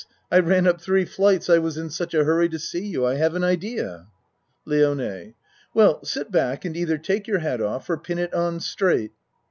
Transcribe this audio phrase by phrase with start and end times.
[0.31, 3.17] I ran up three flights I was in such a hurry to see you I
[3.17, 4.07] have an idea.
[4.65, 5.35] LIONE
[5.75, 9.11] Well, sit back and either take your hat off or pin it on straight.